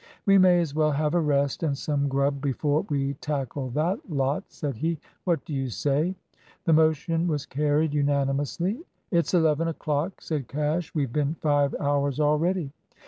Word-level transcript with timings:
"We 0.25 0.39
may 0.39 0.59
as 0.59 0.73
well 0.73 0.89
have 0.89 1.13
a 1.13 1.19
rest 1.21 1.61
and 1.61 1.77
some 1.77 2.07
grub 2.07 2.41
before 2.41 2.81
we 2.89 3.13
tackle 3.21 3.69
that 3.75 3.99
lot," 4.09 4.43
said 4.47 4.77
he. 4.77 4.97
"What 5.25 5.45
do 5.45 5.53
you 5.53 5.69
say?" 5.69 6.15
The 6.65 6.73
motion 6.73 7.27
was 7.27 7.45
carried 7.45 7.93
unanimously. 7.93 8.81
"It's 9.11 9.35
eleven 9.35 9.67
o'clock," 9.67 10.19
said 10.19 10.47
Cash. 10.47 10.91
"We've 10.95 11.13
been 11.13 11.35
five 11.35 11.75
hours 11.79 12.19
already." 12.19 12.71